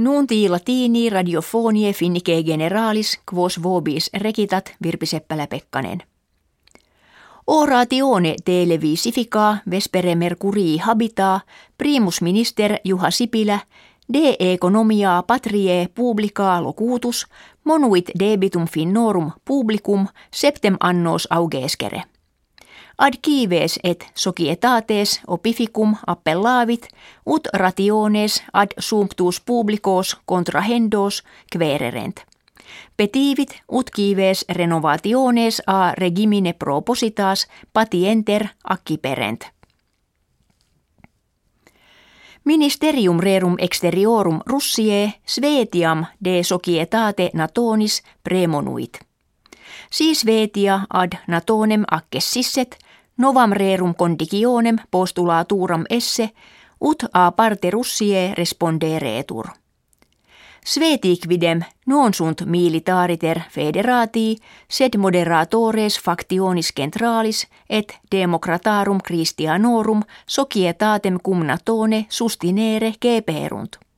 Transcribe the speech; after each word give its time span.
Nunti 0.00 0.48
latini 0.48 1.10
radiofonie 1.10 1.92
finnike 1.92 2.42
generalis 2.42 3.20
quos 3.34 3.62
vobis 3.62 4.10
rekitat 4.14 4.74
Virpi 4.82 5.06
Seppälä-Pekkanen. 5.06 6.02
Oratione 7.46 8.34
televisifica 8.44 9.56
vespere 9.70 10.14
mercurii 10.14 10.78
habita 10.78 11.40
primus 11.78 12.22
minister 12.22 12.76
Juha 12.84 13.10
Sipilä 13.10 13.60
de 14.12 14.36
economia 14.38 15.22
patrie 15.26 15.88
publica 15.94 16.62
locutus 16.62 17.26
monuit 17.64 18.10
debitum 18.18 18.68
finnorum 18.68 19.32
publicum 19.44 20.06
septem 20.32 20.76
annos 20.80 21.28
augescere 21.30 22.02
ad 23.00 23.14
et 23.84 24.06
societates 24.14 25.20
opificum 25.26 25.96
appellavit 26.06 26.88
ut 27.26 27.48
rationes 27.54 28.42
ad 28.52 28.68
sumptus 28.78 29.40
publicos 29.40 30.16
contrahendos 30.26 31.24
quererent. 31.52 32.20
Petivit 32.96 33.62
ut 33.68 33.90
kives 33.90 34.44
renovationes 34.52 35.62
a 35.66 35.92
regimine 35.94 36.52
propositas 36.52 37.46
patienter 37.72 38.48
acciperent. 38.64 39.40
Ministerium 42.44 43.20
rerum 43.20 43.56
exteriorum 43.58 44.40
Russie 44.46 45.12
svetiam 45.26 46.06
de 46.24 46.42
societate 46.42 47.30
natonis 47.34 48.02
premonuit. 48.22 48.98
Siis 49.90 50.26
vetia 50.26 50.80
ad 50.90 51.12
natonem 51.26 51.84
accessisset– 51.90 52.76
novam 53.20 53.52
rerum 53.52 53.94
conditionem 53.94 54.78
postulaturam 54.90 55.84
esse, 55.88 56.30
ut 56.80 57.04
a 57.12 57.30
parte 57.30 57.70
russie 57.70 58.32
responderetur. 58.34 59.46
Svetikvidem 60.64 61.60
non 61.86 62.12
sunt 62.12 62.44
militariter 62.44 63.40
federatii, 63.50 64.38
sed 64.68 64.96
moderatores 64.96 65.98
factionis 65.98 66.72
centralis 66.76 67.48
et 67.68 68.00
democratarum 68.10 69.00
Christianorum 69.00 70.02
societatem 70.26 71.16
cum 71.20 71.44
natone 71.44 72.06
sustinere 72.08 72.92
geperunt. 73.00 73.89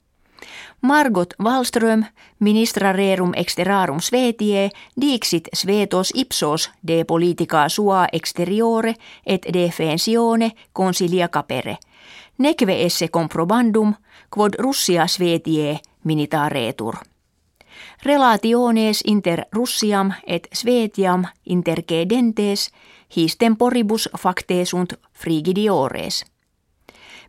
Margot 0.82 1.34
Wallström, 1.38 2.04
ministra 2.38 2.92
rerum 2.92 3.32
exterarum 3.36 4.00
Svetie, 4.00 4.70
dixit 5.00 5.48
svetos 5.54 6.10
ipsos 6.14 6.70
de 6.86 7.04
politica 7.04 7.68
sua 7.68 8.06
exteriore 8.12 8.94
et 9.26 9.46
defensione 9.52 10.50
consilia 10.72 11.28
capere. 11.28 11.78
Neque 12.38 12.84
esse 12.86 13.08
comprobandum, 13.08 13.94
quod 14.34 14.54
Russia 14.58 15.06
Svetie 15.06 15.80
minitaretur. 16.04 16.94
Relationes 18.02 19.02
inter 19.06 19.46
Russiam 19.52 20.12
et 20.26 20.48
Svetiam 20.52 21.24
intercedentes 21.44 22.72
his 23.16 23.36
temporibus 23.36 24.08
facte 24.18 24.64
sunt 24.64 24.94
frigidiores– 25.12 26.24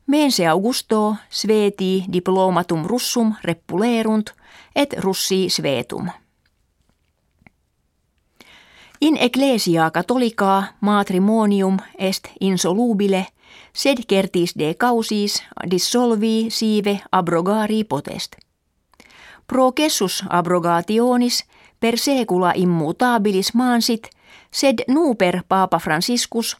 Mense 0.08 0.48
Augusto 0.48 1.16
sveti 1.30 2.06
diplomatum 2.14 2.86
russum 2.86 3.36
reppulerunt 3.44 4.34
et 4.76 4.94
russi 5.00 5.50
svetum. 5.50 6.10
In 9.02 9.18
ecclesia 9.18 9.92
catholica 9.92 10.64
matrimonium 10.82 11.78
est 11.98 12.28
insolubile, 12.40 13.26
sed 13.74 13.98
certis 14.10 14.54
de 14.58 14.76
causis 14.76 15.44
dissolvi 15.72 16.50
sive 16.50 17.02
abrogari 17.12 17.84
potest. 17.84 18.36
Pro 19.48 19.72
gessus 19.72 20.24
abrogationis 20.30 21.46
per 21.80 21.98
secula 21.98 22.54
immutabilis 22.56 23.54
mansit, 23.54 24.10
sed 24.52 24.84
nuper 24.88 25.44
Papa 25.48 25.80
Franciscus 25.80 26.58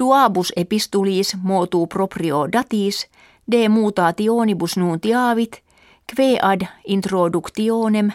Duabus 0.00 0.52
epistulis 0.56 1.36
motu 1.42 1.86
proprio 1.86 2.46
datis, 2.52 3.08
de 3.52 3.68
mutationibus 3.68 4.76
nuntiavit, 4.76 5.62
kve 6.06 6.38
ad 6.42 6.62
introductionem 6.86 8.12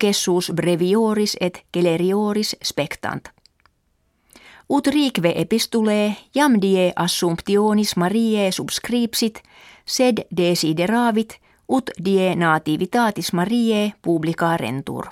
gessus 0.00 0.52
brevioris 0.54 1.36
et 1.40 1.64
celerioris 1.72 2.56
spectant. 2.64 3.28
Ut 4.70 4.86
rique 4.86 5.32
epistule 5.34 6.16
jam 6.34 6.60
die 6.60 6.92
assumptionis 6.96 7.96
Mariae 7.96 8.52
subscripsit, 8.52 9.42
sed 9.86 10.26
desideravit, 10.36 11.40
ut 11.68 11.90
die 12.04 12.36
nativitatis 12.36 13.32
Mariae 13.32 13.92
publica 14.02 14.56
rentur. 14.56 15.08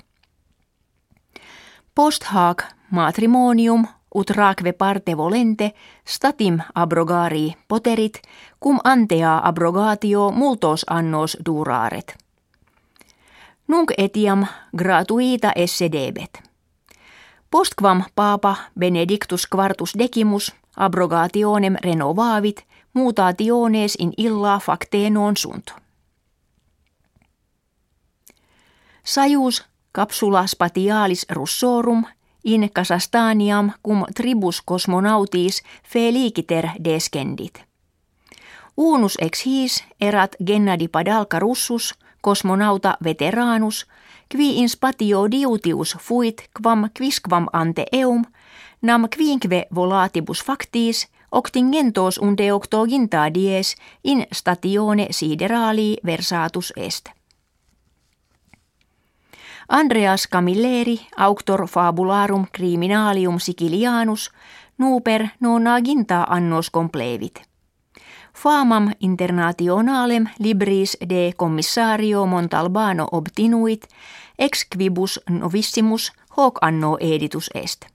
Post 1.95 2.23
hac 2.23 2.63
matrimonium 2.91 3.87
ut 4.17 4.29
raque 4.29 4.73
parte 4.73 5.17
volente 5.17 5.73
statim 6.07 6.59
abrogari 6.75 7.57
poterit, 7.67 8.21
cum 8.59 8.79
antea 8.83 9.39
abrogatio 9.43 10.31
multos 10.31 10.85
annos 10.89 11.37
duraret. 11.45 12.17
Nunc 13.67 13.91
etiam 13.97 14.45
gratuita 14.77 15.51
esse 15.55 15.91
debet. 15.91 16.43
Postquam 17.51 18.03
papa 18.15 18.55
benedictus 18.79 19.47
quartus 19.47 19.93
decimus 19.97 20.55
abrogationem 20.77 21.75
renovavit 21.83 22.65
mutationes 22.93 23.95
in 23.99 24.13
illa 24.17 24.59
facte 24.59 25.09
non 25.09 25.37
sunt. 25.37 25.75
Sajus 29.03 29.65
capsula 29.91 30.47
spatialis 30.47 31.25
russorum 31.29 32.05
in 32.43 32.69
Kasastaniam 32.73 33.71
cum 33.83 34.05
tribus 34.15 34.61
cosmonautis 34.61 35.63
feliciter 35.83 36.67
descendit. 36.83 37.63
Unus 38.77 39.17
ex 39.21 39.45
his 39.45 39.83
erat 40.01 40.35
Gennadi 40.45 40.87
Padalka 40.87 41.39
russus, 41.39 41.95
kosmonauta 42.21 42.97
veteranus, 43.03 43.87
qui 44.29 44.59
in 44.59 44.69
spatio 44.69 45.31
diutius 45.31 45.97
fuit 45.99 46.49
quam 46.61 46.89
quisquam 46.97 47.47
ante 47.53 47.85
eum, 47.91 48.25
nam 48.81 49.07
quinque 49.09 49.67
volatibus 49.75 50.43
factis, 50.43 51.07
octingentos 51.31 52.17
unde 52.17 52.53
octoginta 52.53 53.33
dies 53.33 53.75
in 54.03 54.27
statione 54.31 55.07
siderali 55.11 55.97
versatus 56.05 56.73
est. 56.75 57.16
Andreas 59.69 60.27
Camilleri, 60.27 61.07
auctor 61.17 61.67
fabularum 61.67 62.45
criminalium 62.51 63.39
sicilianus, 63.39 64.31
nuper 64.77 65.27
nonaginta 65.39 66.23
annos 66.29 66.69
complevit. 66.69 67.41
Famam 68.33 68.91
internationalem 68.99 70.27
libris 70.39 70.97
de 71.09 71.33
commissario 71.35 72.25
Montalbano 72.25 73.07
obtinuit, 73.11 73.87
ex 74.39 74.65
quibus 74.65 75.19
novissimus 75.29 76.13
hoc 76.37 76.57
anno 76.61 76.97
editus 76.99 77.49
est. 77.53 77.85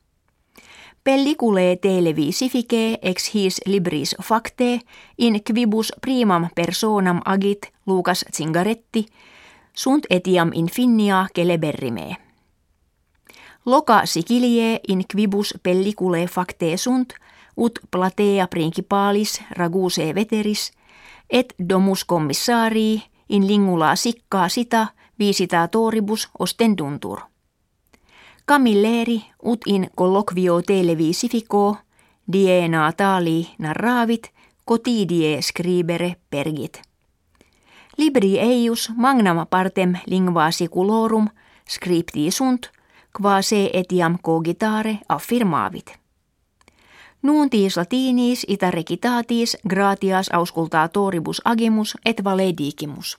Pellicule 1.04 1.76
televisifice 1.76 2.98
ex 3.02 3.34
his 3.34 3.60
libris 3.66 4.16
facte 4.22 4.80
in 5.18 5.40
quibus 5.42 5.92
primam 6.00 6.48
personam 6.54 7.20
agit 7.24 7.72
Lucas 7.86 8.24
Zingaretti– 8.32 9.06
sunt 9.72 10.06
etiam 10.10 10.50
infinia 10.54 11.26
celeberrime. 11.34 12.16
Loca 13.66 14.06
sicilie 14.06 14.80
in 14.88 15.04
quibus 15.14 15.54
pellicule 15.62 16.26
facte 16.26 16.76
sunt, 16.76 17.14
ut 17.56 17.78
platea 17.90 18.46
principalis 18.46 19.42
raguse 19.50 20.14
veteris, 20.14 20.72
et 21.30 21.54
domus 21.68 22.04
commissarii 22.04 23.02
in 23.28 23.46
lingula 23.46 23.96
sikkaa 23.96 24.48
sitä 24.48 25.68
toribus 25.70 26.28
ostenduntur. 26.38 27.20
Camilleri 28.48 29.22
ut 29.42 29.60
in 29.66 29.90
colloquio 29.96 30.62
televisifico 30.62 31.76
die 32.32 32.68
natali 32.68 33.48
narravit, 33.58 34.30
cotidie 34.68 35.42
scribere 35.42 36.16
pergit. 36.30 36.91
Libri 37.96 38.38
eius 38.40 38.90
magnam 38.96 39.46
partem 39.50 39.94
lingua 40.06 40.50
siculorum 40.50 41.28
scripti 41.68 42.30
sunt, 42.30 42.70
qua 43.16 43.42
se 43.42 43.70
etiam 43.72 44.18
cogitare 44.18 44.98
affirmavit. 45.08 45.98
Nuuntis 47.22 47.76
latinis 47.76 48.44
ita 48.48 48.70
recitatis 48.70 49.56
gratias 49.68 50.28
auscultatoribus 50.32 51.42
agimus 51.44 51.96
et 52.04 52.24
valedicimus. 52.24 53.18